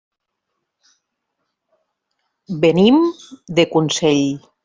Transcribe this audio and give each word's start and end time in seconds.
Venim 2.65 2.99
de 3.59 3.67
Consell. 3.77 4.27